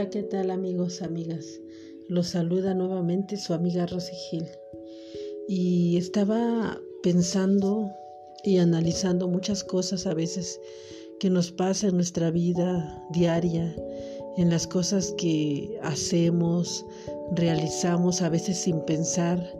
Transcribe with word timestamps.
Hola, 0.00 0.08
¿qué 0.08 0.22
tal 0.22 0.50
amigos, 0.50 1.02
amigas? 1.02 1.60
Los 2.08 2.28
saluda 2.28 2.72
nuevamente 2.72 3.36
su 3.36 3.52
amiga 3.52 3.84
Rosy 3.84 4.14
Gil. 4.30 4.46
Y 5.46 5.98
estaba 5.98 6.80
pensando 7.02 7.90
y 8.42 8.56
analizando 8.56 9.28
muchas 9.28 9.62
cosas 9.62 10.06
a 10.06 10.14
veces 10.14 10.58
que 11.18 11.28
nos 11.28 11.52
pasa 11.52 11.88
en 11.88 11.96
nuestra 11.96 12.30
vida 12.30 13.04
diaria, 13.10 13.76
en 14.38 14.48
las 14.48 14.66
cosas 14.66 15.14
que 15.18 15.78
hacemos, 15.82 16.86
realizamos 17.32 18.22
a 18.22 18.30
veces 18.30 18.56
sin 18.56 18.80
pensar, 18.86 19.54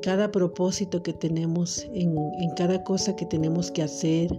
cada 0.00 0.32
propósito 0.32 1.02
que 1.02 1.12
tenemos, 1.12 1.86
en, 1.92 2.16
en 2.16 2.50
cada 2.56 2.82
cosa 2.82 3.14
que 3.14 3.26
tenemos 3.26 3.70
que 3.70 3.82
hacer, 3.82 4.30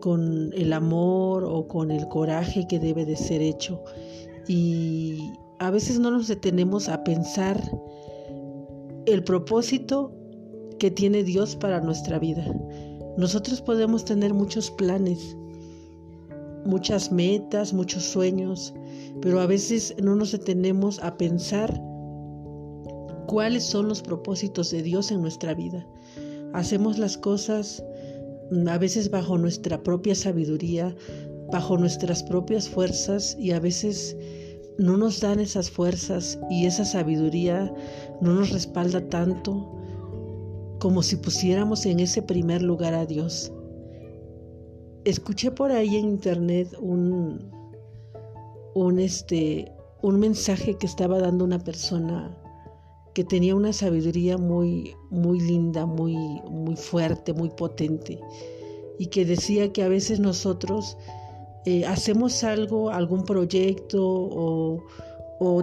con 0.00 0.52
el 0.54 0.72
amor 0.72 1.44
o 1.44 1.66
con 1.68 1.90
el 1.90 2.08
coraje 2.08 2.66
que 2.66 2.78
debe 2.78 3.04
de 3.04 3.16
ser 3.16 3.42
hecho. 3.42 3.82
Y 4.48 5.32
a 5.58 5.70
veces 5.70 5.98
no 5.98 6.10
nos 6.10 6.28
detenemos 6.28 6.88
a 6.88 7.02
pensar 7.04 7.60
el 9.06 9.22
propósito 9.24 10.12
que 10.78 10.90
tiene 10.90 11.24
Dios 11.24 11.56
para 11.56 11.80
nuestra 11.80 12.18
vida. 12.18 12.44
Nosotros 13.16 13.62
podemos 13.62 14.04
tener 14.04 14.34
muchos 14.34 14.70
planes, 14.70 15.36
muchas 16.64 17.10
metas, 17.10 17.72
muchos 17.72 18.04
sueños, 18.04 18.74
pero 19.22 19.40
a 19.40 19.46
veces 19.46 19.94
no 20.02 20.14
nos 20.16 20.32
detenemos 20.32 21.02
a 21.02 21.16
pensar 21.16 21.80
cuáles 23.26 23.64
son 23.64 23.88
los 23.88 24.02
propósitos 24.02 24.70
de 24.70 24.82
Dios 24.82 25.10
en 25.10 25.22
nuestra 25.22 25.54
vida. 25.54 25.86
Hacemos 26.52 26.98
las 26.98 27.16
cosas 27.16 27.82
a 28.68 28.78
veces 28.78 29.10
bajo 29.10 29.38
nuestra 29.38 29.82
propia 29.82 30.14
sabiduría, 30.14 30.94
bajo 31.50 31.76
nuestras 31.78 32.22
propias 32.22 32.68
fuerzas 32.68 33.36
y 33.38 33.52
a 33.52 33.60
veces 33.60 34.16
no 34.78 34.96
nos 34.96 35.20
dan 35.20 35.40
esas 35.40 35.70
fuerzas 35.70 36.38
y 36.50 36.66
esa 36.66 36.84
sabiduría 36.84 37.72
no 38.20 38.34
nos 38.34 38.50
respalda 38.50 39.08
tanto 39.08 39.72
como 40.78 41.02
si 41.02 41.16
pusiéramos 41.16 41.86
en 41.86 42.00
ese 42.00 42.22
primer 42.22 42.62
lugar 42.62 42.94
a 42.94 43.06
Dios. 43.06 43.52
Escuché 45.04 45.50
por 45.50 45.72
ahí 45.72 45.96
en 45.96 46.06
internet 46.06 46.68
un, 46.80 47.50
un, 48.74 48.98
este, 48.98 49.72
un 50.02 50.18
mensaje 50.18 50.76
que 50.76 50.86
estaba 50.86 51.18
dando 51.18 51.44
una 51.44 51.58
persona 51.58 52.36
que 53.14 53.24
tenía 53.24 53.54
una 53.54 53.72
sabiduría 53.72 54.36
muy, 54.36 54.94
muy 55.08 55.40
linda, 55.40 55.86
muy, 55.86 56.14
muy 56.50 56.76
fuerte, 56.76 57.32
muy 57.32 57.48
potente, 57.48 58.20
y 58.98 59.06
que 59.06 59.24
decía 59.24 59.72
que 59.72 59.82
a 59.82 59.88
veces 59.88 60.20
nosotros 60.20 60.98
eh, 61.66 61.84
hacemos 61.84 62.44
algo, 62.44 62.90
algún 62.90 63.24
proyecto 63.24 64.00
o, 64.00 64.84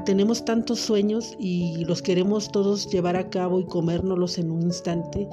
tenemos 0.06 0.46
tantos 0.46 0.80
sueños 0.80 1.36
y 1.40 1.84
los 1.86 2.02
queremos 2.02 2.52
todos 2.52 2.92
llevar 2.92 3.16
a 3.16 3.30
cabo 3.30 3.60
y 3.60 3.66
comérnoslos 3.66 4.38
en 4.38 4.52
un 4.52 4.62
instante, 4.62 5.28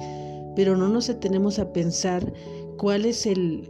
pero 0.55 0.75
no 0.75 0.87
nos 0.87 1.07
detenemos 1.07 1.59
a 1.59 1.71
pensar 1.73 2.33
cuál 2.77 3.05
es 3.05 3.27
el, 3.27 3.69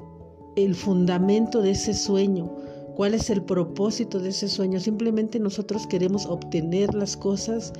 el 0.55 0.75
fundamento 0.75 1.61
de 1.61 1.71
ese 1.71 1.93
sueño, 1.93 2.55
cuál 2.95 3.15
es 3.15 3.29
el 3.29 3.43
propósito 3.43 4.19
de 4.19 4.29
ese 4.29 4.47
sueño. 4.47 4.79
Simplemente 4.79 5.39
nosotros 5.39 5.87
queremos 5.87 6.25
obtener 6.25 6.93
las 6.93 7.17
cosas 7.17 7.73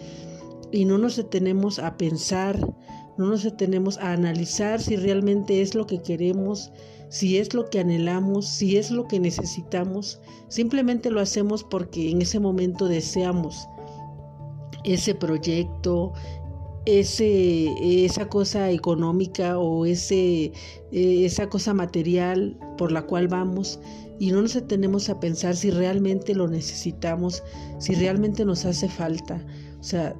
y 0.72 0.83
no 0.83 0.97
nos 0.97 1.16
detenemos 1.16 1.80
a 1.80 1.95
pensar, 1.95 2.58
no 3.22 3.27
nos 3.27 3.44
detenemos 3.44 4.00
a 4.00 4.14
analizar 4.14 4.81
si 4.81 4.95
realmente 4.95 5.61
es 5.61 5.75
lo 5.75 5.86
que 5.86 6.02
queremos, 6.02 6.72
si 7.09 7.38
es 7.38 7.53
lo 7.53 7.69
que 7.69 7.80
anhelamos, 7.80 8.47
si 8.47 8.78
es 8.78 8.89
lo 8.89 9.08
que 9.08 9.19
necesitamos. 9.19 10.19
Simplemente 10.47 11.11
lo 11.11 11.22
hacemos 11.22 11.63
porque 11.63 12.09
en 12.09 12.23
ese 12.23 12.39
momento 12.39 12.88
deseamos 12.88 13.68
ese 14.84 15.13
proyecto, 15.13 16.13
ese, 16.85 17.68
esa 18.03 18.28
cosa 18.28 18.72
económica 18.72 19.59
o 19.59 19.85
ese, 19.85 20.51
esa 20.91 21.47
cosa 21.47 21.75
material 21.75 22.57
por 22.75 22.91
la 22.91 23.03
cual 23.03 23.28
vamos 23.28 23.79
y 24.17 24.31
no 24.31 24.41
nos 24.41 24.56
detenemos 24.56 25.09
a 25.09 25.19
pensar 25.19 25.56
si 25.56 25.69
realmente 25.69 26.34
lo 26.34 26.47
necesitamos, 26.47 27.44
si 27.78 27.94
realmente 27.94 28.46
nos 28.46 28.66
hace 28.66 28.90
falta. 28.90 29.46
O 29.79 29.84
sea, 29.84 30.16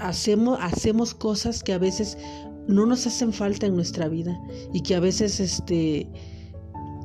hacemos, 0.00 0.58
hacemos 0.60 1.14
cosas 1.14 1.62
que 1.62 1.72
a 1.72 1.78
veces 1.78 2.18
no 2.66 2.86
nos 2.86 3.06
hacen 3.06 3.32
falta 3.32 3.66
en 3.66 3.76
nuestra 3.76 4.08
vida 4.08 4.40
y 4.72 4.82
que 4.82 4.94
a 4.94 5.00
veces 5.00 5.40
este, 5.40 6.08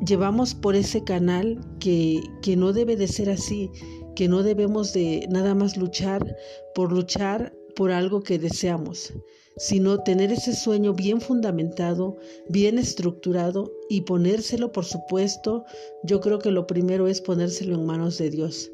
llevamos 0.05 0.55
por 0.55 0.75
ese 0.75 1.03
canal 1.03 1.59
que, 1.79 2.21
que 2.41 2.55
no 2.55 2.73
debe 2.73 2.95
de 2.95 3.07
ser 3.07 3.29
así, 3.29 3.69
que 4.15 4.27
no 4.27 4.43
debemos 4.43 4.93
de 4.93 5.27
nada 5.29 5.55
más 5.55 5.77
luchar 5.77 6.35
por 6.73 6.91
luchar 6.91 7.53
por 7.75 7.91
algo 7.91 8.21
que 8.21 8.39
deseamos, 8.39 9.13
sino 9.57 10.03
tener 10.03 10.31
ese 10.31 10.55
sueño 10.55 10.93
bien 10.93 11.21
fundamentado, 11.21 12.17
bien 12.49 12.77
estructurado 12.77 13.71
y 13.89 14.01
ponérselo, 14.01 14.71
por 14.71 14.85
supuesto, 14.85 15.63
yo 16.03 16.19
creo 16.19 16.39
que 16.39 16.51
lo 16.51 16.67
primero 16.67 17.07
es 17.07 17.21
ponérselo 17.21 17.75
en 17.75 17.85
manos 17.85 18.17
de 18.17 18.29
Dios 18.29 18.71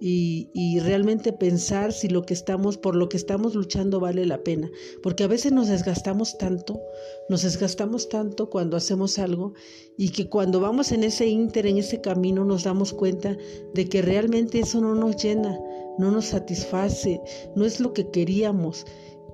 y, 0.00 0.78
realmente 0.80 1.32
pensar 1.32 1.92
si 1.92 2.08
lo 2.08 2.22
que 2.22 2.34
estamos, 2.34 2.76
por 2.76 2.94
lo 2.94 3.08
que 3.08 3.16
estamos 3.16 3.54
luchando 3.54 4.00
vale 4.00 4.26
la 4.26 4.42
pena. 4.42 4.70
Porque 5.02 5.24
a 5.24 5.26
veces 5.26 5.52
nos 5.52 5.68
desgastamos 5.68 6.36
tanto, 6.38 6.80
nos 7.28 7.42
desgastamos 7.42 8.08
tanto 8.08 8.50
cuando 8.50 8.76
hacemos 8.76 9.18
algo 9.18 9.54
y 9.96 10.10
que 10.10 10.28
cuando 10.28 10.60
vamos 10.60 10.92
en 10.92 11.04
ese 11.04 11.26
ínter, 11.26 11.66
en 11.66 11.78
ese 11.78 12.00
camino, 12.00 12.44
nos 12.44 12.64
damos 12.64 12.92
cuenta 12.92 13.36
de 13.74 13.88
que 13.88 14.02
realmente 14.02 14.60
eso 14.60 14.80
no 14.80 14.94
nos 14.94 15.22
llena, 15.22 15.58
no 15.98 16.10
nos 16.10 16.26
satisface, 16.26 17.20
no 17.54 17.64
es 17.64 17.80
lo 17.80 17.92
que 17.92 18.10
queríamos. 18.10 18.84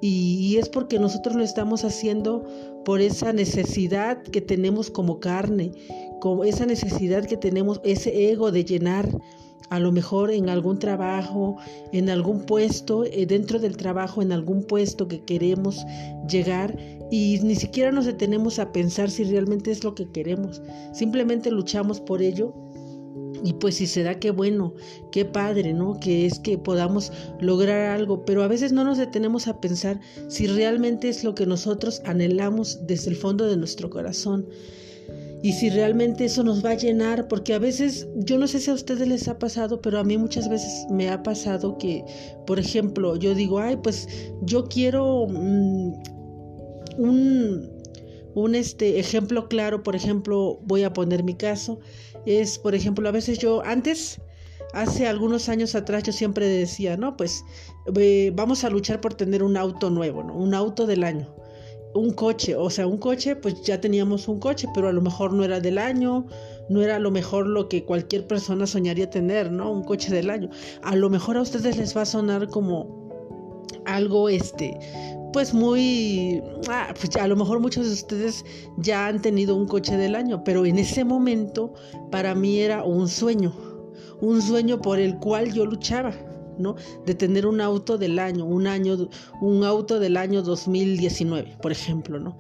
Y, 0.01 0.39
y 0.41 0.57
es 0.59 0.69
porque 0.69 0.99
nosotros 0.99 1.37
lo 1.37 1.45
estamos 1.45 1.85
haciendo 1.85 2.45
por 2.85 3.01
esa 3.01 3.33
necesidad 3.33 4.23
que 4.23 4.41
tenemos 4.41 4.91
como 4.91 5.21
carne, 5.21 5.73
como 6.21 6.43
esa 6.45 6.67
necesidad 6.67 7.25
que 7.25 7.37
tenemos, 7.37 7.81
ese 7.85 8.31
ego 8.31 8.51
de 8.51 8.65
llenar 8.65 9.09
a 9.71 9.81
lo 9.81 9.93
mejor 9.93 10.31
en 10.31 10.49
algún 10.49 10.79
trabajo, 10.79 11.57
en 11.93 12.11
algún 12.11 12.43
puesto, 12.43 13.05
eh, 13.05 13.27
dentro 13.27 13.59
del 13.59 13.77
trabajo, 13.77 14.23
en 14.23 14.33
algún 14.33 14.65
puesto 14.65 15.09
que 15.09 15.23
queremos 15.25 15.85
llegar 16.29 16.77
y 17.11 17.39
ni 17.43 17.55
siquiera 17.55 17.93
nos 17.93 18.07
detenemos 18.07 18.59
a 18.59 18.73
pensar 18.73 19.11
si 19.11 19.25
realmente 19.25 19.71
es 19.71 19.85
lo 19.85 19.95
que 19.95 20.11
queremos. 20.11 20.63
Simplemente 20.93 21.51
luchamos 21.51 22.01
por 22.01 22.23
ello 22.23 22.55
y 23.45 23.55
pues 23.55 23.77
si 23.77 23.87
se 23.87 24.03
da, 24.03 24.19
qué 24.19 24.31
bueno, 24.31 24.75
qué 25.11 25.25
padre, 25.25 25.73
¿no? 25.73 25.99
Que 25.99 26.27
es 26.27 26.39
que 26.39 26.59
podamos 26.59 27.13
lograr 27.41 27.91
algo, 27.91 28.25
pero 28.25 28.43
a 28.43 28.49
veces 28.49 28.73
no 28.73 28.85
nos 28.85 28.99
detenemos 28.99 29.49
a 29.49 29.61
pensar 29.61 30.01
si 30.29 30.47
realmente 30.47 31.09
es 31.09 31.25
lo 31.25 31.35
que 31.35 31.47
nosotros 31.47 32.01
anhelamos 32.05 32.87
desde 32.87 33.11
el 33.11 33.17
fondo 33.17 33.47
de 33.47 33.57
nuestro 33.57 33.91
corazón 33.91 34.47
y 35.43 35.53
si 35.53 35.71
realmente 35.71 36.25
eso 36.25 36.45
nos 36.45 36.65
va 36.65 36.71
a 36.71 36.77
llenar, 36.77 37.27
porque 37.27 37.53
a 37.53 37.59
veces, 37.59 38.07
yo 38.15 38.39
no 38.39 38.47
sé 38.47 38.61
si 38.61 38.71
a 38.71 38.75
ustedes 38.75 39.09
les 39.09 39.27
ha 39.27 39.41
pasado, 39.41 39.83
pero 39.83 39.99
a 39.99 40.05
mí 40.05 40.17
muchas 40.17 40.49
veces 40.49 40.87
me 40.89 41.11
ha 41.11 41.25
pasado 41.25 41.77
que, 41.79 42.05
por 42.47 42.61
ejemplo, 42.61 43.17
yo 43.17 43.35
digo, 43.35 43.59
ay, 43.59 43.77
pues 43.83 44.09
yo 44.43 44.69
quiero 44.69 45.27
mm, 45.29 45.95
un, 46.97 47.71
un 48.35 48.55
este, 48.55 49.01
ejemplo 49.01 49.49
claro, 49.49 49.83
por 49.83 49.97
ejemplo, 49.97 50.61
voy 50.63 50.85
a 50.85 50.93
poner 50.93 51.25
mi 51.25 51.35
caso, 51.35 51.81
es, 52.25 52.57
por 52.57 52.77
ejemplo, 52.77 53.09
a 53.09 53.13
veces 53.13 53.41
yo 53.41 53.65
antes, 53.65 54.21
hace 54.75 55.09
algunos 55.09 55.49
años 55.49 55.75
atrás, 55.75 56.05
yo 56.05 56.13
siempre 56.13 56.47
decía, 56.47 56.97
no, 56.97 57.17
pues 57.17 57.45
eh, 57.97 58.31
vamos 58.37 58.63
a 58.63 58.71
luchar 58.71 59.01
por 59.01 59.15
tener 59.15 59.43
un 59.43 59.57
auto 59.57 59.91
nuevo, 59.91 60.23
¿no? 60.23 60.37
un 60.37 60.55
auto 60.55 60.87
del 60.87 61.03
año 61.03 61.42
un 61.95 62.13
coche, 62.13 62.57
o 62.57 62.71
sea, 62.71 62.87
un 62.87 62.99
coche, 62.99 63.37
pues 63.37 63.63
ya 63.63 63.81
teníamos 63.81 64.29
un 64.29 64.39
coche, 64.39 64.69
pero 64.75 64.89
a 64.89 64.93
lo 64.93 65.03
mejor 65.03 65.33
no 65.33 65.45
era 65.45 65.61
del 65.61 65.79
año, 65.79 66.27
no 66.69 66.83
era 66.83 66.97
a 66.97 66.99
lo 66.99 67.11
mejor 67.11 67.47
lo 67.47 67.69
que 67.69 67.85
cualquier 67.85 68.27
persona 68.27 68.67
soñaría 68.67 69.11
tener, 69.11 69.51
¿no? 69.53 69.71
Un 69.71 69.85
coche 69.85 70.13
del 70.13 70.31
año. 70.31 70.49
A 70.83 70.97
lo 70.97 71.11
mejor 71.11 71.37
a 71.37 71.43
ustedes 71.43 71.77
les 71.77 71.97
va 71.97 72.03
a 72.03 72.07
sonar 72.07 72.49
como 72.49 73.03
algo, 73.85 74.29
este, 74.29 74.79
pues 75.33 75.53
muy, 75.53 76.43
ah, 76.69 76.95
pues 76.99 77.15
a 77.17 77.27
lo 77.27 77.37
mejor 77.37 77.61
muchos 77.61 77.87
de 77.87 77.93
ustedes 77.93 78.45
ya 78.79 79.07
han 79.07 79.21
tenido 79.21 79.57
un 79.57 79.67
coche 79.67 79.97
del 79.97 80.15
año, 80.15 80.45
pero 80.45 80.65
en 80.65 80.79
ese 80.79 81.05
momento 81.05 81.75
para 82.11 82.35
mí 82.35 82.61
era 82.61 82.85
un 82.85 83.09
sueño, 83.09 83.53
un 84.21 84.41
sueño 84.41 84.81
por 84.81 84.99
el 84.99 85.19
cual 85.19 85.53
yo 85.53 85.67
luchaba. 85.67 86.13
De 87.07 87.15
tener 87.15 87.47
un 87.47 87.61
auto 87.61 87.99
del 87.99 88.19
año, 88.19 88.45
un 88.45 88.67
año, 88.67 89.09
un 89.41 89.65
auto 89.65 89.99
del 89.99 90.17
año 90.17 90.43
2019, 90.43 91.57
por 91.63 91.73
ejemplo, 91.73 92.19
¿no? 92.19 92.37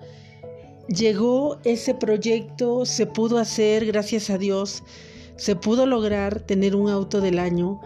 Llegó 0.89 1.59
ese 1.65 1.95
proyecto, 1.95 2.85
se 2.85 3.07
pudo 3.07 3.39
hacer, 3.39 3.87
gracias 3.87 4.31
a 4.31 4.39
Dios, 4.39 4.83
se 5.37 5.57
pudo 5.57 5.87
lograr 5.87 6.41
tener 6.41 6.77
un 6.77 6.91
auto 6.91 7.21
del 7.21 7.39
año, 7.39 7.81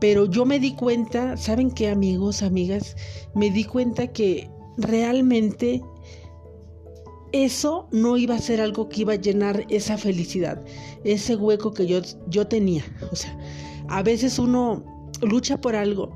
pero 0.00 0.26
yo 0.26 0.44
me 0.44 0.58
di 0.58 0.74
cuenta, 0.74 1.36
¿saben 1.36 1.70
qué 1.70 1.88
amigos, 1.88 2.42
amigas? 2.42 2.96
Me 3.34 3.50
di 3.50 3.64
cuenta 3.64 4.06
que 4.08 4.48
realmente 4.76 5.82
eso 7.32 7.88
no 7.92 8.16
iba 8.16 8.34
a 8.34 8.40
ser 8.40 8.60
algo 8.60 8.88
que 8.88 9.02
iba 9.02 9.14
a 9.14 9.16
llenar 9.16 9.66
esa 9.68 9.98
felicidad, 9.98 10.62
ese 11.04 11.36
hueco 11.36 11.72
que 11.72 11.86
yo, 11.86 12.00
yo 12.28 12.46
tenía. 12.46 12.84
O 13.12 13.16
sea, 13.16 13.36
a 13.88 14.02
veces 14.02 14.38
uno 14.38 14.95
lucha 15.22 15.60
por 15.60 15.76
algo 15.76 16.10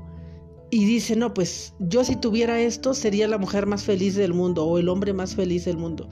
y 0.69 0.85
dice, 0.85 1.15
no, 1.17 1.33
pues 1.33 1.73
yo 1.79 2.03
si 2.03 2.15
tuviera 2.15 2.59
esto 2.61 2.93
sería 2.93 3.27
la 3.27 3.37
mujer 3.37 3.65
más 3.65 3.83
feliz 3.83 4.15
del 4.15 4.33
mundo 4.33 4.65
o 4.65 4.77
el 4.77 4.87
hombre 4.87 5.13
más 5.13 5.35
feliz 5.35 5.65
del 5.65 5.77
mundo 5.77 6.07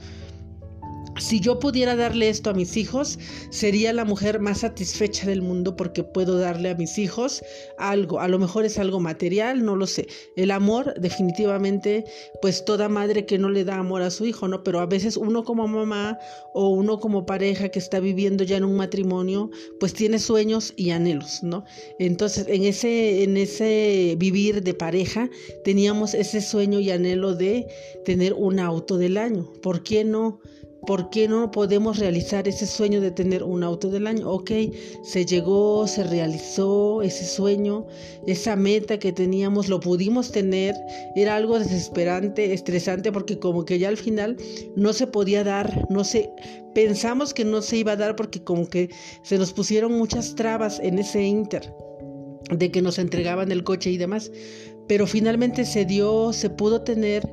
si 1.20 1.40
yo 1.40 1.58
pudiera 1.58 1.96
darle 1.96 2.28
esto 2.28 2.50
a 2.50 2.54
mis 2.54 2.76
hijos, 2.76 3.18
sería 3.50 3.92
la 3.92 4.04
mujer 4.04 4.40
más 4.40 4.60
satisfecha 4.60 5.26
del 5.26 5.42
mundo 5.42 5.76
porque 5.76 6.02
puedo 6.02 6.38
darle 6.38 6.70
a 6.70 6.74
mis 6.74 6.98
hijos 6.98 7.42
algo. 7.78 8.20
A 8.20 8.28
lo 8.28 8.38
mejor 8.38 8.64
es 8.64 8.78
algo 8.78 9.00
material, 9.00 9.64
no 9.64 9.76
lo 9.76 9.86
sé. 9.86 10.08
El 10.36 10.50
amor, 10.50 10.94
definitivamente, 10.98 12.04
pues 12.40 12.64
toda 12.64 12.88
madre 12.88 13.26
que 13.26 13.38
no 13.38 13.50
le 13.50 13.64
da 13.64 13.76
amor 13.76 14.02
a 14.02 14.10
su 14.10 14.24
hijo, 14.26 14.48
¿no? 14.48 14.64
Pero 14.64 14.80
a 14.80 14.86
veces 14.86 15.16
uno 15.16 15.44
como 15.44 15.68
mamá 15.68 16.18
o 16.54 16.70
uno 16.70 16.98
como 16.98 17.26
pareja 17.26 17.68
que 17.68 17.78
está 17.78 18.00
viviendo 18.00 18.44
ya 18.44 18.56
en 18.56 18.64
un 18.64 18.76
matrimonio, 18.76 19.50
pues 19.78 19.92
tiene 19.92 20.18
sueños 20.18 20.72
y 20.76 20.90
anhelos, 20.90 21.42
¿no? 21.42 21.64
Entonces, 21.98 22.46
en 22.48 22.64
ese, 22.64 23.22
en 23.22 23.36
ese 23.36 24.16
vivir 24.18 24.62
de 24.62 24.74
pareja, 24.74 25.28
teníamos 25.64 26.14
ese 26.14 26.40
sueño 26.40 26.80
y 26.80 26.90
anhelo 26.90 27.34
de 27.34 27.66
tener 28.04 28.32
un 28.32 28.58
auto 28.58 28.96
del 28.96 29.16
año. 29.16 29.52
¿Por 29.62 29.82
qué 29.82 30.04
no? 30.04 30.40
¿Por 30.86 31.10
qué 31.10 31.28
no 31.28 31.50
podemos 31.50 31.98
realizar 31.98 32.48
ese 32.48 32.66
sueño 32.66 33.00
de 33.00 33.10
tener 33.10 33.42
un 33.42 33.62
auto 33.62 33.90
del 33.90 34.06
año? 34.06 34.30
Ok, 34.30 34.50
se 35.02 35.26
llegó, 35.26 35.86
se 35.86 36.04
realizó 36.04 37.02
ese 37.02 37.26
sueño, 37.26 37.86
esa 38.26 38.56
meta 38.56 38.98
que 38.98 39.12
teníamos, 39.12 39.68
lo 39.68 39.78
pudimos 39.80 40.32
tener. 40.32 40.74
Era 41.14 41.36
algo 41.36 41.58
desesperante, 41.58 42.54
estresante, 42.54 43.12
porque 43.12 43.38
como 43.38 43.64
que 43.64 43.78
ya 43.78 43.88
al 43.88 43.98
final 43.98 44.36
no 44.74 44.92
se 44.92 45.06
podía 45.06 45.44
dar, 45.44 45.86
no 45.90 46.02
se, 46.02 46.30
pensamos 46.74 47.34
que 47.34 47.44
no 47.44 47.60
se 47.60 47.76
iba 47.76 47.92
a 47.92 47.96
dar 47.96 48.16
porque 48.16 48.42
como 48.42 48.68
que 48.68 48.88
se 49.22 49.36
nos 49.36 49.52
pusieron 49.52 49.92
muchas 49.92 50.34
trabas 50.34 50.80
en 50.82 50.98
ese 50.98 51.22
inter 51.22 51.74
de 52.50 52.70
que 52.70 52.80
nos 52.80 52.98
entregaban 52.98 53.52
el 53.52 53.64
coche 53.64 53.90
y 53.90 53.98
demás. 53.98 54.32
Pero 54.88 55.06
finalmente 55.06 55.66
se 55.66 55.84
dio, 55.84 56.32
se 56.32 56.48
pudo 56.48 56.82
tener 56.82 57.30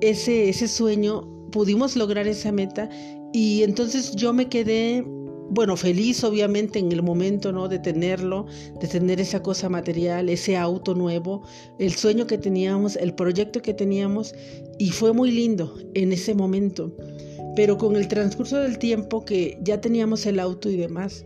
ese, 0.00 0.48
ese 0.48 0.68
sueño 0.68 1.37
pudimos 1.50 1.96
lograr 1.96 2.26
esa 2.26 2.52
meta 2.52 2.88
y 3.32 3.62
entonces 3.62 4.14
yo 4.16 4.32
me 4.32 4.48
quedé 4.48 5.04
bueno, 5.50 5.76
feliz 5.76 6.22
obviamente 6.24 6.78
en 6.78 6.92
el 6.92 7.02
momento, 7.02 7.52
¿no? 7.52 7.68
De 7.68 7.78
tenerlo, 7.78 8.46
de 8.80 8.86
tener 8.86 9.20
esa 9.20 9.42
cosa 9.42 9.68
material, 9.68 10.28
ese 10.28 10.56
auto 10.56 10.94
nuevo, 10.94 11.42
el 11.78 11.92
sueño 11.92 12.26
que 12.26 12.38
teníamos, 12.38 12.96
el 12.96 13.14
proyecto 13.14 13.62
que 13.62 13.72
teníamos, 13.72 14.34
y 14.78 14.90
fue 14.90 15.12
muy 15.12 15.30
lindo 15.30 15.74
en 15.94 16.12
ese 16.12 16.34
momento. 16.34 16.94
Pero 17.56 17.78
con 17.78 17.96
el 17.96 18.08
transcurso 18.08 18.58
del 18.58 18.78
tiempo 18.78 19.24
que 19.24 19.58
ya 19.62 19.80
teníamos 19.80 20.26
el 20.26 20.38
auto 20.38 20.68
y 20.68 20.76
demás, 20.76 21.24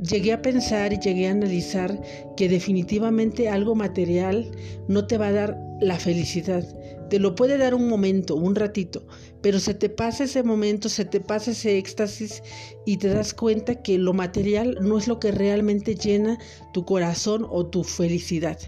llegué 0.00 0.32
a 0.32 0.40
pensar 0.40 0.92
y 0.92 0.98
llegué 0.98 1.26
a 1.26 1.32
analizar 1.32 2.00
que 2.36 2.48
definitivamente 2.48 3.48
algo 3.48 3.74
material 3.74 4.50
no 4.88 5.06
te 5.06 5.18
va 5.18 5.28
a 5.28 5.32
dar 5.32 5.58
la 5.86 5.98
felicidad. 5.98 6.64
Te 7.10 7.18
lo 7.18 7.34
puede 7.34 7.58
dar 7.58 7.74
un 7.74 7.88
momento, 7.88 8.34
un 8.34 8.54
ratito, 8.54 9.06
pero 9.42 9.60
se 9.60 9.74
te 9.74 9.88
pasa 9.88 10.24
ese 10.24 10.42
momento, 10.42 10.88
se 10.88 11.04
te 11.04 11.20
pasa 11.20 11.50
ese 11.50 11.78
éxtasis 11.78 12.42
y 12.86 12.96
te 12.96 13.08
das 13.08 13.34
cuenta 13.34 13.82
que 13.82 13.98
lo 13.98 14.12
material 14.12 14.76
no 14.80 14.98
es 14.98 15.06
lo 15.06 15.20
que 15.20 15.30
realmente 15.30 15.94
llena 15.94 16.38
tu 16.72 16.84
corazón 16.84 17.46
o 17.48 17.66
tu 17.66 17.84
felicidad, 17.84 18.58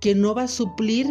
que 0.00 0.14
no 0.14 0.34
va 0.34 0.44
a 0.44 0.48
suplir 0.48 1.06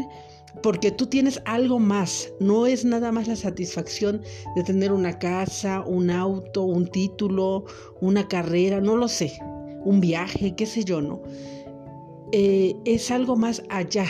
porque 0.63 0.91
tú 0.91 1.07
tienes 1.07 1.41
algo 1.45 1.79
más, 1.79 2.33
no 2.39 2.65
es 2.65 2.83
nada 2.83 3.11
más 3.11 3.27
la 3.27 3.35
satisfacción 3.35 4.21
de 4.55 4.63
tener 4.63 4.91
una 4.91 5.19
casa, 5.19 5.83
un 5.85 6.09
auto, 6.09 6.63
un 6.63 6.87
título, 6.87 7.65
una 8.01 8.27
carrera, 8.27 8.81
no 8.81 8.95
lo 8.95 9.07
sé, 9.07 9.37
un 9.83 10.01
viaje, 10.01 10.55
qué 10.55 10.65
sé 10.65 10.83
yo, 10.83 11.01
¿no? 11.01 11.21
Eh, 12.31 12.75
es 12.85 13.09
algo 13.11 13.35
más 13.35 13.63
allá, 13.69 14.05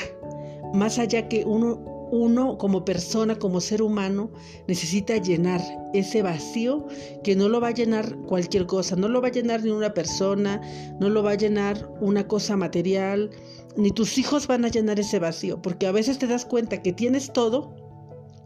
más 0.74 1.00
allá 1.00 1.28
que 1.28 1.46
uno, 1.46 1.80
uno 2.12 2.58
como 2.58 2.86
persona, 2.86 3.38
como 3.38 3.62
ser 3.62 3.81
humano, 3.81 4.31
necesita 4.68 5.18
llenar 5.18 5.62
ese 5.94 6.22
vacío 6.22 6.88
que 7.24 7.36
no 7.36 7.50
lo 7.50 7.60
va 7.60 7.69
a 7.69 7.74
llenar 7.74 8.16
cualquier 8.28 8.66
cosa, 8.66 8.96
no 8.96 9.08
lo 9.08 9.22
va 9.22 9.28
a 9.28 9.31
llenar 9.31 9.64
ni 9.64 9.72
una 9.72 9.94
persona, 9.94 10.62
no 11.00 11.10
lo 11.10 11.24
va 11.24 11.31
a 11.31 11.36
llenar 11.36 11.90
una 12.00 12.28
cosa 12.28 12.56
material, 12.56 13.30
ni 13.75 13.92
tus 13.92 14.18
hijos 14.18 14.48
van 14.48 14.66
a 14.66 14.69
llenar 14.69 15.00
ese 15.00 15.19
vacío, 15.19 15.62
porque 15.62 15.88
a 15.88 15.92
veces 15.92 16.18
te 16.18 16.28
das 16.28 16.46
cuenta 16.46 16.81
que 16.81 16.94
tienes 16.94 17.31
todo, 17.34 17.75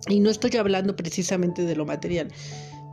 y 0.07 0.19
no 0.19 0.29
estoy 0.29 0.55
hablando 0.57 0.95
precisamente 0.95 1.63
de 1.63 1.75
lo 1.75 1.85
material, 1.85 2.29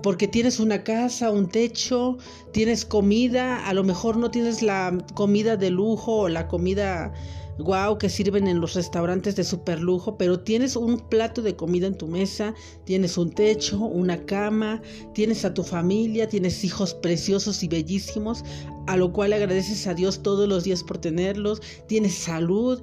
porque 0.02 0.28
tienes 0.28 0.60
una 0.60 0.84
casa, 0.84 1.30
un 1.30 1.48
techo, 1.48 2.18
tienes 2.52 2.84
comida, 2.84 3.66
a 3.66 3.74
lo 3.74 3.82
mejor 3.82 4.16
no 4.16 4.30
tienes 4.30 4.62
la 4.62 4.96
comida 5.14 5.56
de 5.56 5.70
lujo 5.70 6.16
o 6.16 6.28
la 6.28 6.46
comida 6.46 7.12
guau 7.58 7.98
que 7.98 8.08
sirven 8.08 8.46
en 8.46 8.60
los 8.60 8.74
restaurantes 8.74 9.36
de 9.36 9.44
super 9.44 9.80
lujo, 9.80 10.16
pero 10.16 10.40
tienes 10.40 10.76
un 10.76 10.98
plato 10.98 11.42
de 11.42 11.56
comida 11.56 11.86
en 11.86 11.96
tu 11.96 12.06
mesa, 12.06 12.54
tienes 12.84 13.18
un 13.18 13.30
techo, 13.30 13.78
una 13.78 14.24
cama, 14.26 14.80
tienes 15.12 15.44
a 15.44 15.52
tu 15.52 15.64
familia, 15.64 16.28
tienes 16.28 16.64
hijos 16.64 16.94
preciosos 16.94 17.62
y 17.62 17.68
bellísimos, 17.68 18.44
a 18.86 18.96
lo 18.96 19.12
cual 19.12 19.32
agradeces 19.32 19.86
a 19.86 19.94
Dios 19.94 20.22
todos 20.22 20.48
los 20.48 20.64
días 20.64 20.82
por 20.82 20.98
tenerlos, 20.98 21.60
tienes 21.86 22.14
salud, 22.14 22.80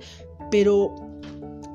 pero 0.51 0.93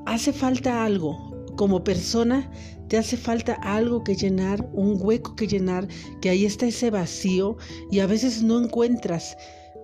hace 0.05 0.31
falta 0.31 0.85
algo. 0.85 1.29
Como 1.57 1.83
persona 1.83 2.49
te 2.87 2.97
hace 2.97 3.17
falta 3.17 3.53
algo 3.61 4.03
que 4.03 4.15
llenar, 4.15 4.69
un 4.73 4.97
hueco 4.99 5.35
que 5.35 5.47
llenar, 5.47 5.87
que 6.21 6.29
ahí 6.29 6.45
está 6.45 6.65
ese 6.65 6.89
vacío 6.89 7.57
y 7.91 7.99
a 7.99 8.07
veces 8.07 8.41
no 8.41 8.63
encuentras. 8.63 9.35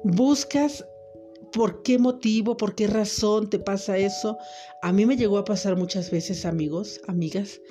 Buscas 0.03 0.85
por 1.51 1.81
qué 1.83 1.97
motivo, 1.97 2.57
por 2.57 2.75
qué 2.75 2.87
razón 2.87 3.49
te 3.49 3.59
pasa 3.59 3.97
eso. 3.97 4.37
A 4.81 4.91
mí 4.91 5.05
me 5.05 5.17
llegó 5.17 5.37
a 5.37 5.45
pasar 5.45 5.75
muchas 5.75 6.11
veces, 6.11 6.45
amigos, 6.45 7.01
amigas, 7.07 7.61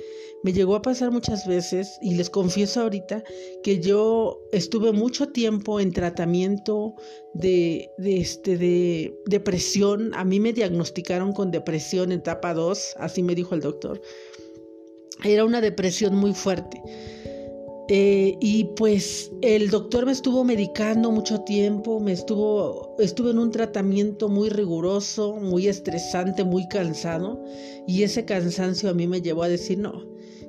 me 0.43 0.52
llegó 0.52 0.76
a 0.76 0.82
pasar 0.82 1.11
muchas 1.11 1.46
veces 1.46 1.99
y 2.00 2.14
les 2.14 2.31
confieso 2.31 2.81
ahorita 2.82 3.25
que 3.62 3.81
yo 3.81 4.40
estuve 4.52 4.93
mucho 4.93 5.28
tiempo 5.28 5.81
en 5.81 5.93
tratamiento 5.93 6.94
de, 7.34 7.90
este, 7.99 8.56
de 8.56 9.19
depresión. 9.26 10.14
A 10.14 10.25
mí 10.25 10.38
me 10.38 10.52
diagnosticaron 10.52 11.32
con 11.32 11.50
depresión 11.50 12.12
etapa 12.12 12.55
2, 12.55 12.94
así 12.99 13.22
me 13.22 13.34
dijo 13.34 13.55
el 13.55 13.61
doctor. 13.61 14.00
Era 15.25 15.44
una 15.44 15.61
depresión 15.61 16.14
muy 16.14 16.34
fuerte. 16.34 16.81
Eh, 17.88 18.37
y 18.41 18.65
pues 18.77 19.31
el 19.43 19.70
doctor 19.70 20.06
me 20.06 20.13
estuvo 20.13 20.43
medicando 20.43 21.13
mucho 21.13 21.43
tiempo, 21.43 22.01
me 22.01 22.13
estuvo, 22.13 22.96
estuve 22.99 23.31
en 23.31 23.39
un 23.39 23.53
tratamiento 23.53 24.29
muy 24.29 24.49
riguroso, 24.49 25.37
muy 25.37 25.69
estresante, 25.69 26.43
muy 26.43 26.67
cansado. 26.69 27.44
Y 27.87 28.03
ese 28.03 28.25
cansancio 28.25 28.91
a 28.91 28.94
mí 28.94 29.06
me 29.06 29.22
llevó 29.22 29.44
a 29.44 29.49
decir, 29.49 29.79
no, 29.79 30.05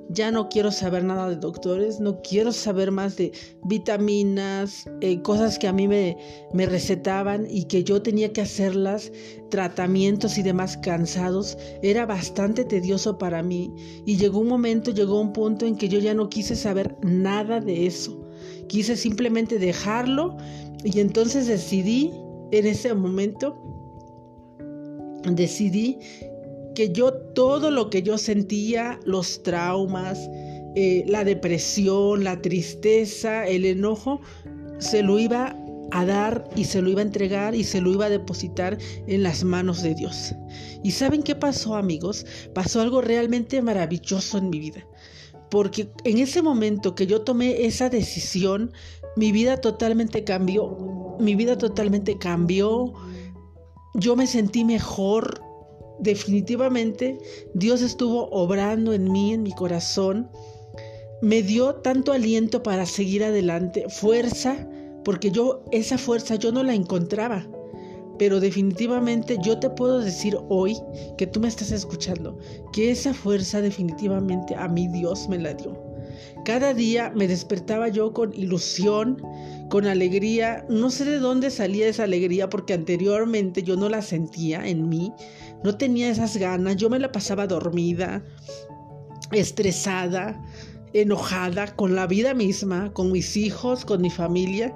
ya 0.09 0.31
no 0.31 0.49
quiero 0.49 0.71
saber 0.71 1.03
nada 1.03 1.29
de 1.29 1.35
doctores, 1.35 1.99
no 1.99 2.21
quiero 2.21 2.51
saber 2.51 2.91
más 2.91 3.17
de 3.17 3.31
vitaminas, 3.65 4.85
eh, 5.01 5.21
cosas 5.21 5.59
que 5.59 5.67
a 5.67 5.73
mí 5.73 5.87
me, 5.87 6.17
me 6.53 6.65
recetaban 6.65 7.47
y 7.49 7.65
que 7.65 7.83
yo 7.83 8.01
tenía 8.01 8.31
que 8.31 8.41
hacerlas, 8.41 9.11
tratamientos 9.49 10.37
y 10.37 10.43
demás 10.43 10.77
cansados, 10.77 11.57
era 11.81 12.05
bastante 12.05 12.63
tedioso 12.63 13.17
para 13.17 13.43
mí. 13.43 13.73
Y 14.05 14.17
llegó 14.17 14.39
un 14.39 14.47
momento, 14.47 14.91
llegó 14.91 15.19
un 15.19 15.33
punto 15.33 15.65
en 15.65 15.75
que 15.75 15.89
yo 15.89 15.99
ya 15.99 16.13
no 16.13 16.29
quise 16.29 16.55
saber 16.55 16.95
nada 17.03 17.59
de 17.59 17.85
eso, 17.85 18.27
quise 18.67 18.95
simplemente 18.95 19.59
dejarlo 19.59 20.37
y 20.83 20.99
entonces 20.99 21.47
decidí 21.47 22.13
en 22.51 22.65
ese 22.65 22.93
momento, 22.93 23.61
decidí 25.35 25.99
que 26.77 26.91
yo 26.91 27.11
todo 27.11 27.71
lo 27.71 27.89
que 27.89 28.03
yo 28.03 28.19
sentía, 28.19 28.99
los 29.03 29.41
traumas, 29.41 30.29
eh, 30.75 31.03
la 31.07 31.23
depresión, 31.23 32.23
la 32.23 32.39
tristeza, 32.39 33.47
el 33.47 33.65
enojo, 33.65 34.21
se 34.77 35.01
lo 35.01 35.17
iba 35.17 35.55
a 35.89 36.05
dar 36.05 36.47
y 36.55 36.65
se 36.65 36.83
lo 36.83 36.91
iba 36.91 37.01
a 37.01 37.05
entregar 37.05 37.55
y 37.55 37.63
se 37.63 37.81
lo 37.81 37.91
iba 37.91 38.05
a 38.05 38.09
depositar 38.09 38.77
en 39.07 39.23
las 39.23 39.43
manos 39.43 39.81
de 39.81 39.95
Dios. 39.95 40.35
¿Y 40.83 40.91
saben 40.91 41.23
qué 41.23 41.33
pasó 41.33 41.75
amigos? 41.75 42.27
Pasó 42.53 42.79
algo 42.79 43.01
realmente 43.01 43.59
maravilloso 43.63 44.37
en 44.37 44.51
mi 44.51 44.59
vida. 44.59 44.85
Porque 45.49 45.89
en 46.03 46.19
ese 46.19 46.43
momento 46.43 46.93
que 46.93 47.07
yo 47.07 47.21
tomé 47.21 47.65
esa 47.65 47.89
decisión, 47.89 48.71
mi 49.15 49.31
vida 49.31 49.61
totalmente 49.61 50.23
cambió. 50.23 51.17
Mi 51.19 51.33
vida 51.33 51.57
totalmente 51.57 52.19
cambió. 52.19 52.93
Yo 53.95 54.15
me 54.15 54.27
sentí 54.27 54.63
mejor, 54.63 55.41
definitivamente 55.99 57.17
Dios 57.53 57.81
estuvo 57.81 58.29
obrando 58.29 58.93
en 58.93 59.11
mí, 59.11 59.33
en 59.33 59.43
mi 59.43 59.51
corazón. 59.53 60.29
Me 61.21 61.41
dio 61.41 61.75
tanto 61.75 62.11
aliento 62.11 62.61
para 62.61 62.85
seguir 62.85 63.23
adelante, 63.23 63.85
fuerza, 63.89 64.67
porque 65.03 65.31
yo 65.31 65.63
esa 65.71 65.97
fuerza 65.97 66.35
yo 66.35 66.51
no 66.51 66.63
la 66.63 66.73
encontraba. 66.73 67.47
Pero 68.19 68.39
definitivamente 68.39 69.37
yo 69.43 69.59
te 69.59 69.69
puedo 69.69 69.99
decir 69.99 70.37
hoy 70.49 70.75
que 71.17 71.27
tú 71.27 71.39
me 71.39 71.47
estás 71.47 71.71
escuchando, 71.71 72.37
que 72.73 72.91
esa 72.91 73.13
fuerza 73.13 73.61
definitivamente 73.61 74.55
a 74.55 74.67
mí 74.67 74.87
Dios 74.87 75.27
me 75.29 75.37
la 75.37 75.53
dio. 75.53 75.87
Cada 76.45 76.73
día 76.73 77.11
me 77.15 77.27
despertaba 77.27 77.89
yo 77.89 78.13
con 78.13 78.33
ilusión, 78.33 79.21
con 79.69 79.85
alegría. 79.85 80.65
No 80.69 80.89
sé 80.89 81.05
de 81.05 81.19
dónde 81.19 81.49
salía 81.49 81.87
esa 81.87 82.03
alegría 82.03 82.49
porque 82.49 82.73
anteriormente 82.73 83.63
yo 83.63 83.75
no 83.75 83.89
la 83.89 84.01
sentía 84.01 84.65
en 84.67 84.87
mí. 84.87 85.11
No 85.63 85.77
tenía 85.77 86.09
esas 86.09 86.37
ganas. 86.37 86.75
Yo 86.77 86.89
me 86.89 86.99
la 86.99 87.11
pasaba 87.11 87.47
dormida, 87.47 88.23
estresada, 89.31 90.41
enojada 90.93 91.75
con 91.75 91.95
la 91.95 92.07
vida 92.07 92.33
misma, 92.33 92.93
con 92.93 93.11
mis 93.11 93.37
hijos, 93.37 93.85
con 93.85 94.01
mi 94.01 94.09
familia 94.09 94.73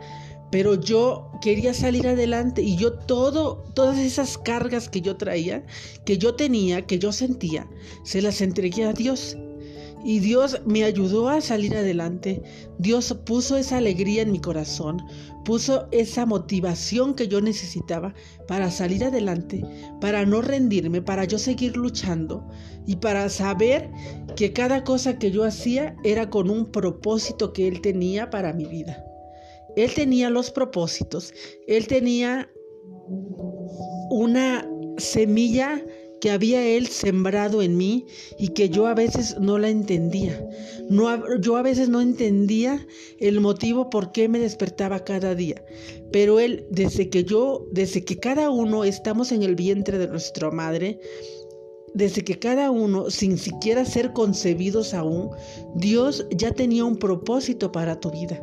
pero 0.51 0.75
yo 0.75 1.31
quería 1.41 1.73
salir 1.73 2.07
adelante 2.07 2.61
y 2.61 2.75
yo 2.75 2.93
todo, 2.93 3.63
todas 3.73 3.97
esas 3.97 4.37
cargas 4.37 4.89
que 4.89 5.01
yo 5.01 5.15
traía, 5.15 5.63
que 6.05 6.17
yo 6.17 6.35
tenía, 6.35 6.85
que 6.85 6.99
yo 6.99 7.13
sentía, 7.13 7.67
se 8.03 8.21
las 8.21 8.41
entregué 8.41 8.83
a 8.83 8.93
Dios. 8.93 9.37
Y 10.03 10.19
Dios 10.19 10.61
me 10.65 10.83
ayudó 10.83 11.29
a 11.29 11.41
salir 11.41 11.75
adelante. 11.75 12.41
Dios 12.79 13.15
puso 13.25 13.57
esa 13.57 13.77
alegría 13.77 14.23
en 14.23 14.31
mi 14.31 14.39
corazón, 14.39 15.01
puso 15.45 15.87
esa 15.91 16.25
motivación 16.25 17.13
que 17.13 17.27
yo 17.27 17.41
necesitaba 17.41 18.13
para 18.47 18.71
salir 18.71 19.03
adelante, 19.03 19.63
para 19.99 20.25
no 20.25 20.41
rendirme, 20.41 21.01
para 21.01 21.25
yo 21.25 21.37
seguir 21.37 21.77
luchando 21.77 22.47
y 22.87 22.95
para 22.97 23.29
saber 23.29 23.89
que 24.35 24.53
cada 24.53 24.83
cosa 24.83 25.19
que 25.19 25.31
yo 25.31 25.43
hacía 25.43 25.95
era 26.03 26.29
con 26.29 26.49
un 26.49 26.71
propósito 26.71 27.53
que 27.53 27.67
Él 27.67 27.81
tenía 27.81 28.29
para 28.29 28.53
mi 28.53 28.65
vida. 28.65 29.05
Él 29.75 29.93
tenía 29.93 30.29
los 30.29 30.51
propósitos, 30.51 31.33
él 31.67 31.87
tenía 31.87 32.49
una 34.09 34.67
semilla 34.97 35.81
que 36.21 36.31
había 36.31 36.65
él 36.65 36.87
sembrado 36.87 37.61
en 37.61 37.75
mí 37.75 38.05
y 38.37 38.49
que 38.49 38.69
yo 38.69 38.87
a 38.87 38.93
veces 38.93 39.35
no 39.39 39.57
la 39.57 39.69
entendía. 39.69 40.39
No, 40.89 41.09
yo 41.39 41.57
a 41.57 41.61
veces 41.61 41.89
no 41.89 41.99
entendía 41.99 42.85
el 43.19 43.41
motivo 43.41 43.89
por 43.89 44.11
qué 44.11 44.29
me 44.29 44.39
despertaba 44.39 45.03
cada 45.03 45.35
día. 45.35 45.61
Pero 46.11 46.39
él, 46.39 46.65
desde 46.69 47.09
que 47.09 47.23
yo, 47.23 47.65
desde 47.71 48.05
que 48.05 48.19
cada 48.19 48.49
uno 48.49 48.83
estamos 48.83 49.31
en 49.31 49.43
el 49.43 49.55
vientre 49.55 49.97
de 49.97 50.07
nuestra 50.07 50.51
madre, 50.51 50.99
desde 51.93 52.23
que 52.23 52.39
cada 52.39 52.71
uno, 52.71 53.09
sin 53.09 53.37
siquiera 53.37 53.83
ser 53.83 54.13
concebidos 54.13 54.93
aún, 54.93 55.29
Dios 55.75 56.25
ya 56.31 56.51
tenía 56.51 56.85
un 56.85 56.97
propósito 56.97 57.71
para 57.71 57.99
tu 57.99 58.11
vida. 58.11 58.41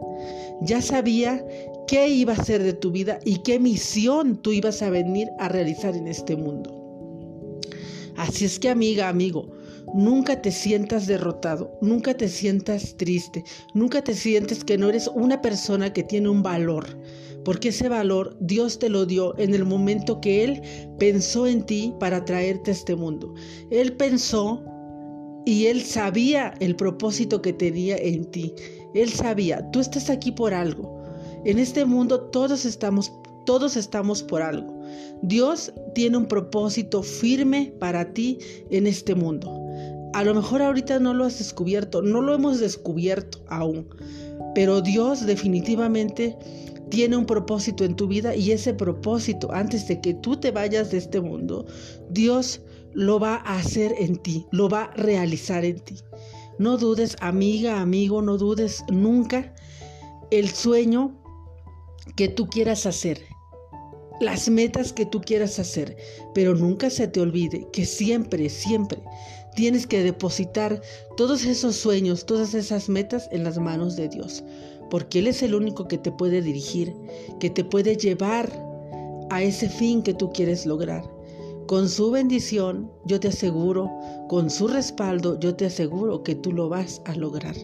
Ya 0.62 0.82
sabía 0.82 1.44
qué 1.87 2.08
iba 2.08 2.35
a 2.35 2.44
ser 2.44 2.62
de 2.62 2.75
tu 2.75 2.90
vida 2.90 3.20
y 3.25 3.38
qué 3.42 3.58
misión 3.58 4.42
tú 4.42 4.52
ibas 4.52 4.82
a 4.82 4.90
venir 4.90 5.28
a 5.38 5.49
realizar 5.49 5.97
en 5.97 6.08
este 6.08 6.37
mundo. 6.37 6.77
Así 8.18 8.44
es 8.44 8.58
que 8.58 8.68
amiga, 8.68 9.08
amigo, 9.08 9.48
nunca 9.94 10.42
te 10.42 10.50
sientas 10.50 11.06
derrotado, 11.06 11.78
nunca 11.80 12.14
te 12.14 12.28
sientas 12.28 12.96
triste, 12.96 13.44
nunca 13.75 14.02
te 14.02 14.12
sientes 14.12 14.64
que 14.64 14.76
no 14.76 14.90
eres 14.90 15.08
una 15.14 15.40
persona 15.40 15.92
que 15.92 16.02
tiene 16.02 16.28
un 16.28 16.42
valor 16.42 16.98
porque 17.44 17.68
ese 17.68 17.88
valor 17.88 18.37
Dios 18.40 18.78
te 18.78 18.90
lo 18.90 19.06
dio 19.06 19.38
en 19.38 19.54
el 19.54 19.64
momento 19.64 20.20
que 20.20 20.44
Él 20.44 20.60
pensó 20.98 21.46
en 21.46 21.64
ti 21.64 21.94
para 21.98 22.22
traerte 22.25 22.70
a 22.70 22.75
este 22.75 22.94
mundo. 22.94 23.32
Él 23.70 23.94
pensó 23.94 24.62
y 25.46 25.64
Él 25.64 25.80
sabía 25.80 26.52
el 26.60 26.76
propósito 26.76 27.40
que 27.40 27.54
tenía 27.54 27.96
en 27.96 28.26
ti. 28.26 28.52
Él 28.92 29.10
sabía, 29.10 29.66
tú 29.70 29.80
estás 29.80 30.10
aquí 30.10 30.30
por 30.30 30.52
algo. 30.52 31.02
En 31.46 31.58
este 31.58 31.87
mundo 31.87 32.20
todos 32.20 32.66
estamos, 32.66 33.12
todos 33.46 33.76
estamos 33.76 34.22
por 34.22 34.42
algo. 34.42 34.77
Dios 35.23 35.73
tiene 35.95 36.16
un 36.16 36.26
propósito 36.26 37.02
firme 37.02 37.73
para 37.78 38.12
ti 38.12 38.38
en 38.71 38.87
este 38.87 39.14
mundo. 39.14 39.59
A 40.14 40.25
lo 40.25 40.35
mejor 40.35 40.62
ahorita 40.62 40.99
no 40.99 41.14
lo 41.14 41.25
has 41.25 41.38
descubierto, 41.38 42.02
no 42.02 42.21
lo 42.21 42.35
hemos 42.35 42.61
descubierto 42.61 43.45
aún, 43.49 43.88
pero 44.54 44.80
Dios 44.80 45.26
definitivamente 45.26 46.37
tiene 46.88 47.16
un 47.16 47.26
propósito 47.26 47.85
en 47.85 47.95
tu 47.95 48.09
vida 48.09 48.35
y 48.35 48.52
ese 48.52 48.75
propósito, 48.75 49.52
antes 49.52 49.87
de 49.88 50.00
que 50.00 50.14
tú 50.14 50.37
te 50.37 50.50
vayas 50.50 50.90
de 50.90 50.99
este 50.99 51.21
mundo, 51.21 51.66
Dios 52.11 52.62
lo 52.95 53.21
va 53.21 53.37
a 53.37 53.59
hacer 53.59 53.95
en 53.99 54.16
ti, 54.16 54.47
lo 54.50 54.68
va 54.68 54.85
a 54.85 54.95
realizar 54.95 55.64
en 55.64 55.80
ti. 55.80 55.97
No 56.59 56.76
dudes, 56.76 57.16
amiga, 57.21 57.80
amigo, 57.80 58.23
no 58.23 58.37
dudes 58.37 58.83
nunca 58.90 59.54
el 60.30 60.49
sueño 60.49 61.14
que 62.16 62.28
tú 62.28 62.49
quieras 62.49 62.87
hacer, 62.87 63.21
las 64.20 64.48
metas 64.48 64.92
que 64.92 65.06
tú 65.06 65.20
quieras 65.20 65.58
hacer, 65.58 65.96
pero 66.34 66.54
nunca 66.54 66.90
se 66.90 67.08
te 67.08 67.20
olvide 67.20 67.66
que 67.72 67.87
siempre, 67.87 68.48
siempre 68.48 69.00
tienes 69.54 69.87
que 69.87 70.02
depositar 70.02 70.80
todos 71.16 71.44
esos 71.44 71.76
sueños, 71.76 72.26
todas 72.26 72.54
esas 72.54 72.88
metas 72.88 73.28
en 73.32 73.44
las 73.44 73.58
manos 73.58 73.96
de 73.96 74.08
Dios 74.08 74.44
porque 74.90 75.18
Él 75.18 75.26
es 75.26 75.42
el 75.42 75.54
único 75.54 75.88
que 75.88 75.98
te 75.98 76.12
puede 76.12 76.42
dirigir, 76.42 76.94
que 77.40 77.50
te 77.50 77.64
puede 77.64 77.96
llevar 77.96 78.50
a 79.30 79.42
ese 79.42 79.68
fin 79.68 80.02
que 80.02 80.14
tú 80.14 80.30
quieres 80.32 80.66
lograr. 80.66 81.04
Con 81.66 81.88
su 81.88 82.10
bendición, 82.10 82.90
yo 83.04 83.20
te 83.20 83.28
aseguro, 83.28 83.90
con 84.28 84.48
su 84.48 84.68
respaldo, 84.68 85.38
yo 85.38 85.54
te 85.54 85.66
aseguro 85.66 86.22
que 86.22 86.34
tú 86.34 86.52
lo 86.52 86.68
vas 86.70 87.02
a 87.04 87.14
lograr, 87.14 87.54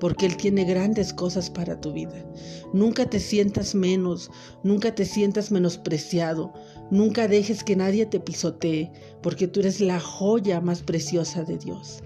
porque 0.00 0.26
Él 0.26 0.36
tiene 0.36 0.64
grandes 0.64 1.12
cosas 1.12 1.50
para 1.50 1.80
tu 1.80 1.92
vida. 1.92 2.24
Nunca 2.72 3.08
te 3.08 3.20
sientas 3.20 3.74
menos, 3.74 4.30
nunca 4.62 4.94
te 4.94 5.04
sientas 5.04 5.50
menospreciado, 5.50 6.52
nunca 6.90 7.28
dejes 7.28 7.64
que 7.64 7.76
nadie 7.76 8.06
te 8.06 8.20
pisotee, 8.20 8.90
porque 9.22 9.48
tú 9.48 9.60
eres 9.60 9.80
la 9.80 10.00
joya 10.00 10.60
más 10.60 10.82
preciosa 10.82 11.44
de 11.44 11.58
Dios. 11.58 12.02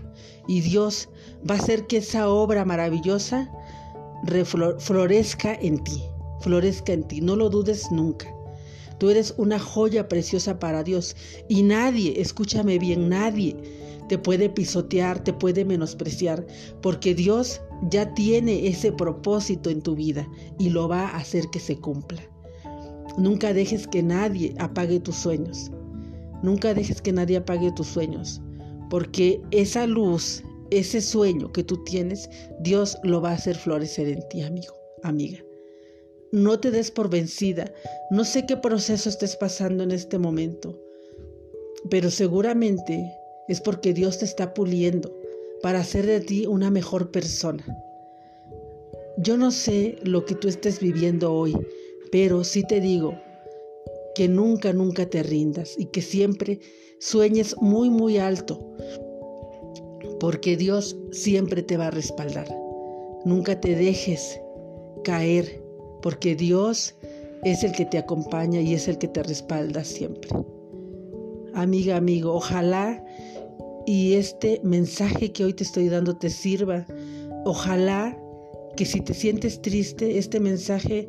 Y 0.48 0.60
Dios 0.60 1.08
va 1.48 1.54
a 1.54 1.58
hacer 1.58 1.86
que 1.86 1.98
esa 1.98 2.28
obra 2.28 2.64
maravillosa 2.64 3.50
florezca 4.78 5.54
en 5.54 5.82
ti, 5.82 6.02
florezca 6.40 6.92
en 6.92 7.04
ti, 7.04 7.20
no 7.20 7.36
lo 7.36 7.48
dudes 7.50 7.90
nunca. 7.90 8.32
Tú 8.98 9.10
eres 9.10 9.34
una 9.36 9.58
joya 9.58 10.06
preciosa 10.08 10.60
para 10.60 10.84
Dios 10.84 11.16
y 11.48 11.62
nadie, 11.64 12.20
escúchame 12.20 12.78
bien, 12.78 13.08
nadie 13.08 13.56
te 14.08 14.18
puede 14.18 14.48
pisotear, 14.48 15.24
te 15.24 15.32
puede 15.32 15.64
menospreciar, 15.64 16.46
porque 16.82 17.14
Dios 17.14 17.60
ya 17.90 18.12
tiene 18.14 18.68
ese 18.68 18.92
propósito 18.92 19.70
en 19.70 19.82
tu 19.82 19.94
vida 19.94 20.28
y 20.58 20.70
lo 20.70 20.88
va 20.88 21.08
a 21.08 21.16
hacer 21.16 21.44
que 21.52 21.60
se 21.60 21.76
cumpla. 21.76 22.22
Nunca 23.18 23.52
dejes 23.52 23.86
que 23.86 24.02
nadie 24.02 24.54
apague 24.58 25.00
tus 25.00 25.16
sueños. 25.16 25.70
Nunca 26.42 26.74
dejes 26.74 27.00
que 27.00 27.12
nadie 27.12 27.36
apague 27.36 27.70
tus 27.72 27.86
sueños, 27.86 28.40
porque 28.90 29.40
esa 29.52 29.86
luz, 29.86 30.42
ese 30.70 31.00
sueño 31.00 31.52
que 31.52 31.62
tú 31.62 31.82
tienes, 31.84 32.28
Dios 32.60 32.98
lo 33.04 33.20
va 33.20 33.30
a 33.30 33.34
hacer 33.34 33.56
florecer 33.56 34.08
en 34.08 34.28
ti, 34.28 34.42
amigo, 34.42 34.74
amiga. 35.02 35.38
No 36.32 36.58
te 36.58 36.70
des 36.70 36.90
por 36.90 37.10
vencida. 37.10 37.72
No 38.10 38.24
sé 38.24 38.46
qué 38.46 38.56
proceso 38.56 39.08
estés 39.08 39.36
pasando 39.36 39.84
en 39.84 39.92
este 39.92 40.18
momento, 40.18 40.80
pero 41.90 42.10
seguramente 42.10 43.12
es 43.48 43.60
porque 43.60 43.92
Dios 43.92 44.18
te 44.18 44.24
está 44.24 44.54
puliendo 44.54 45.21
para 45.62 45.80
hacer 45.80 46.06
de 46.06 46.20
ti 46.20 46.46
una 46.46 46.70
mejor 46.70 47.10
persona. 47.10 47.64
Yo 49.18 49.36
no 49.36 49.50
sé 49.50 49.96
lo 50.02 50.24
que 50.24 50.34
tú 50.34 50.48
estés 50.48 50.80
viviendo 50.80 51.32
hoy, 51.32 51.54
pero 52.10 52.44
sí 52.44 52.62
te 52.66 52.80
digo 52.80 53.14
que 54.14 54.28
nunca, 54.28 54.72
nunca 54.72 55.06
te 55.06 55.22
rindas 55.22 55.74
y 55.78 55.86
que 55.86 56.02
siempre 56.02 56.60
sueñes 56.98 57.56
muy, 57.60 57.90
muy 57.90 58.18
alto, 58.18 58.58
porque 60.18 60.56
Dios 60.56 60.96
siempre 61.10 61.62
te 61.62 61.76
va 61.76 61.88
a 61.88 61.90
respaldar. 61.90 62.48
Nunca 63.24 63.60
te 63.60 63.74
dejes 63.74 64.40
caer, 65.04 65.62
porque 66.00 66.34
Dios 66.34 66.94
es 67.44 67.64
el 67.64 67.72
que 67.72 67.86
te 67.86 67.98
acompaña 67.98 68.60
y 68.60 68.74
es 68.74 68.88
el 68.88 68.98
que 68.98 69.08
te 69.08 69.22
respalda 69.22 69.84
siempre. 69.84 70.30
Amiga, 71.54 71.96
amigo, 71.96 72.32
ojalá 72.34 73.01
y 73.86 74.14
este 74.14 74.60
mensaje 74.62 75.32
que 75.32 75.44
hoy 75.44 75.54
te 75.54 75.64
estoy 75.64 75.88
dando 75.88 76.16
te 76.16 76.30
sirva. 76.30 76.86
Ojalá 77.44 78.16
que 78.76 78.84
si 78.84 79.00
te 79.00 79.14
sientes 79.14 79.60
triste, 79.60 80.18
este 80.18 80.40
mensaje 80.40 81.08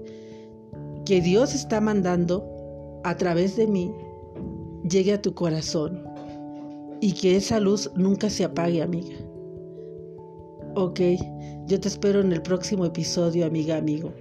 que 1.05 1.21
Dios 1.21 1.53
está 1.53 1.81
mandando 1.81 3.01
a 3.03 3.17
través 3.17 3.55
de 3.55 3.67
mí 3.67 3.93
llegue 4.89 5.13
a 5.13 5.21
tu 5.21 5.33
corazón 5.33 6.03
y 7.01 7.13
que 7.13 7.35
esa 7.35 7.59
luz 7.59 7.91
nunca 7.95 8.29
se 8.29 8.43
apague, 8.43 8.81
amiga. 8.81 9.15
Ok, 10.75 11.01
yo 11.67 11.79
te 11.79 11.87
espero 11.87 12.21
en 12.21 12.31
el 12.31 12.41
próximo 12.41 12.85
episodio, 12.85 13.45
amiga, 13.45 13.77
amigo. 13.77 14.13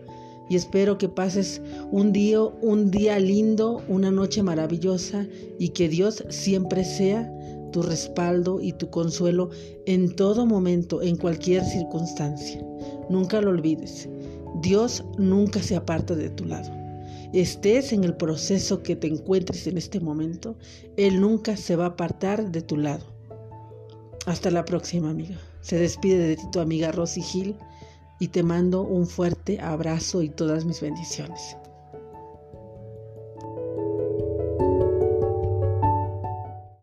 Y 0.50 0.56
espero 0.56 0.98
que 0.98 1.08
pases 1.08 1.62
un 1.90 2.12
día, 2.12 2.42
un 2.42 2.90
día 2.90 3.18
lindo, 3.18 3.82
una 3.88 4.10
noche 4.10 4.42
maravillosa 4.42 5.26
y 5.58 5.70
que 5.70 5.88
Dios 5.88 6.24
siempre 6.28 6.84
sea 6.84 7.32
tu 7.72 7.82
respaldo 7.82 8.60
y 8.60 8.72
tu 8.72 8.90
consuelo 8.90 9.50
en 9.86 10.14
todo 10.14 10.46
momento, 10.46 11.02
en 11.02 11.16
cualquier 11.16 11.64
circunstancia. 11.64 12.64
Nunca 13.10 13.40
lo 13.40 13.50
olvides. 13.50 14.08
Dios 14.60 15.04
nunca 15.18 15.60
se 15.60 15.74
aparta 15.74 16.14
de 16.14 16.30
tu 16.30 16.44
lado 16.44 16.82
estés 17.32 17.92
en 17.92 18.04
el 18.04 18.14
proceso 18.14 18.82
que 18.82 18.96
te 18.96 19.06
encuentres 19.06 19.66
en 19.66 19.78
este 19.78 20.00
momento, 20.00 20.56
Él 20.96 21.20
nunca 21.20 21.56
se 21.56 21.76
va 21.76 21.84
a 21.84 21.88
apartar 21.88 22.50
de 22.52 22.62
tu 22.62 22.76
lado. 22.76 23.04
Hasta 24.26 24.50
la 24.50 24.64
próxima, 24.64 25.10
amiga. 25.10 25.38
Se 25.62 25.78
despide 25.78 26.18
de 26.18 26.36
ti 26.36 26.42
tu 26.52 26.60
amiga 26.60 26.92
Rosy 26.92 27.22
Gil 27.22 27.56
y 28.20 28.28
te 28.28 28.42
mando 28.42 28.82
un 28.82 29.06
fuerte 29.06 29.60
abrazo 29.60 30.22
y 30.22 30.28
todas 30.28 30.64
mis 30.64 30.80
bendiciones. 30.80 31.56